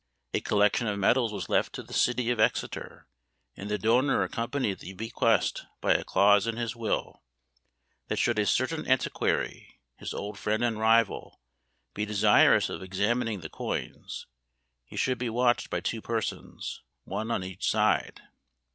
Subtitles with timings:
[0.33, 3.07] A collection of medals was left to the city of Exeter,
[3.55, 7.21] and the donor accompanied the bequest by a clause in his will,
[8.07, 11.39] that should a certain antiquary, his old friend and rival,
[11.93, 14.25] be desirous of examining the coins,
[14.85, 18.21] he should be watched by two persons, one on each side.